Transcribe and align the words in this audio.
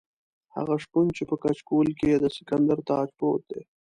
هغه 0.55 0.73
شپون 0.83 1.07
چې 1.17 1.23
په 1.29 1.35
کچکول 1.43 1.87
کې 1.99 2.05
یې 2.11 2.17
د 2.23 2.25
سکندر 2.37 2.79
تاج 2.89 3.07
پروت 3.17 3.43
دی. 3.51 3.61